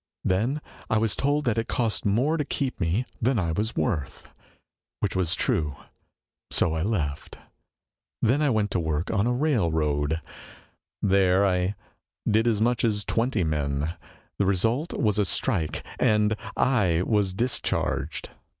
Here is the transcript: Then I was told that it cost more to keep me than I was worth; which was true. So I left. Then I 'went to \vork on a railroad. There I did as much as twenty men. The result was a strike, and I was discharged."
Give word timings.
Then 0.23 0.61
I 0.89 0.97
was 0.97 1.15
told 1.15 1.45
that 1.45 1.59
it 1.59 1.67
cost 1.67 2.07
more 2.07 2.35
to 2.35 2.43
keep 2.43 2.79
me 2.79 3.05
than 3.21 3.37
I 3.37 3.51
was 3.51 3.75
worth; 3.75 4.29
which 4.99 5.15
was 5.15 5.35
true. 5.35 5.75
So 6.49 6.73
I 6.73 6.81
left. 6.81 7.37
Then 8.19 8.41
I 8.41 8.49
'went 8.49 8.71
to 8.71 8.79
\vork 8.79 9.11
on 9.11 9.27
a 9.27 9.31
railroad. 9.31 10.19
There 11.03 11.45
I 11.45 11.75
did 12.27 12.47
as 12.47 12.59
much 12.59 12.83
as 12.83 13.05
twenty 13.05 13.43
men. 13.43 13.93
The 14.39 14.47
result 14.47 14.91
was 14.93 15.19
a 15.19 15.23
strike, 15.25 15.83
and 15.99 16.35
I 16.57 17.03
was 17.05 17.35
discharged." 17.35 18.31